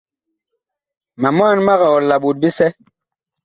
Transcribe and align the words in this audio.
Ma 1.21 1.29
mwaan 1.35 1.59
mag 1.67 1.79
ɔl 1.95 2.03
la 2.09 2.15
ɓot 2.23 2.37
bisɛ. 2.41 2.67